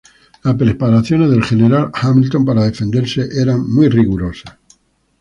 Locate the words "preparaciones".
0.55-1.29